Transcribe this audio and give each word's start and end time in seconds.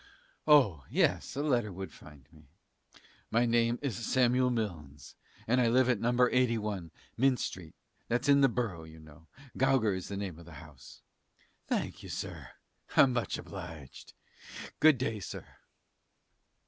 Oh! 0.47 0.83
yes, 0.89 1.35
a 1.35 1.43
letter 1.43 1.71
would 1.71 1.93
find 1.93 2.25
me. 2.33 2.49
My 3.29 3.45
name 3.45 3.77
is 3.83 4.03
Samuel 4.03 4.49
Milnes, 4.49 5.13
and 5.45 5.61
I 5.61 5.67
live 5.67 5.89
at 5.89 5.99
No. 5.99 6.27
81, 6.27 6.89
Mint 7.17 7.39
street, 7.39 7.75
that's 8.07 8.27
in 8.27 8.41
the 8.41 8.49
Borough; 8.49 8.83
you 8.83 8.97
know, 8.99 9.27
Guager 9.57 9.93
is 9.93 10.07
the 10.07 10.17
name 10.17 10.39
at 10.39 10.45
the 10.47 10.53
house. 10.53 11.03
Thank 11.67 12.01
you, 12.01 12.09
sir, 12.09 12.49
I'm 12.97 13.13
much 13.13 13.37
obliged. 13.37 14.13
Good 14.79 14.97
day, 14.97 15.19
sir." 15.19 15.45